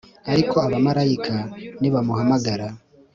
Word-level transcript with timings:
ariko 0.31 0.55
abamarayika 0.67 1.35
nibamuhamagara 1.79 2.67